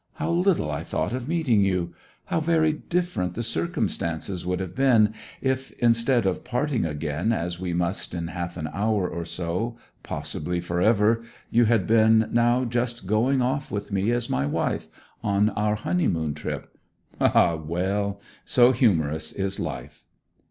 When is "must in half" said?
7.75-8.57